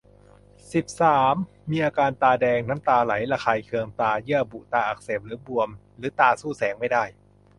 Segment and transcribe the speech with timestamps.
[0.73, 1.35] สิบสาม
[1.71, 7.03] มีอาการตาแดง น้ำตาไหล ระคายเคืองตา เยื่อบุตาอักเสบหรือบวม หรือตาสู้แสงไม่ได้